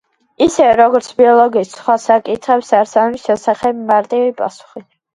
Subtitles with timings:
[0.45, 4.89] ისევე, როგორც ბიოლოგიის სხვა საკითხებს, არც ამის შესახებ მარტივი პასუხი.